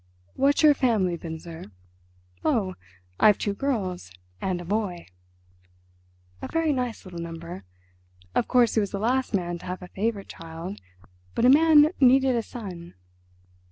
"What's 0.33 0.63
your 0.63 0.73
family, 0.73 1.15
Binzer?" 1.15 1.69
"Oh, 2.43 2.73
I've 3.19 3.37
two 3.37 3.53
girls 3.53 4.11
and 4.41 4.59
a 4.59 4.65
boy!" 4.65 5.05
A 6.41 6.47
very 6.47 6.73
nice 6.73 7.05
little 7.05 7.19
number. 7.19 7.65
Of 8.33 8.47
course 8.47 8.73
he 8.73 8.79
was 8.79 8.89
the 8.89 8.97
last 8.99 9.35
man 9.35 9.59
to 9.59 9.67
have 9.67 9.83
a 9.83 9.89
favourite 9.89 10.27
child, 10.27 10.81
but 11.35 11.45
a 11.45 11.49
man 11.49 11.91
needed 11.99 12.35
a 12.35 12.41
son. 12.41 12.95